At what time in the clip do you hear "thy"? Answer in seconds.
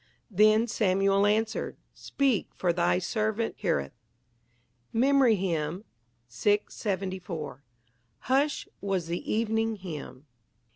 2.73-2.97